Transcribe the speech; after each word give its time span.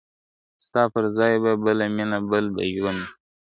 ستا 0.65 0.83
پر 0.93 1.03
ځای 1.17 1.33
به 1.43 1.51
بله 1.63 1.85
مینه 1.95 2.19
بل 2.29 2.45
به 2.55 2.61
ژوند 2.75 2.99
وي, 3.03 3.07